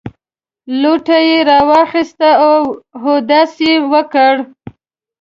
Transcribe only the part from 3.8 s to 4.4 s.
وکړ.